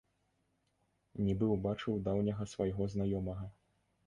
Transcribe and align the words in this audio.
Нібы 1.25 1.45
ўбачыў 1.51 2.01
даўняга 2.09 2.49
свайго 2.55 2.89
знаёмага. 2.97 3.45